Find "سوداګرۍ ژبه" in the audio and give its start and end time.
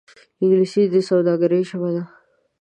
1.09-1.89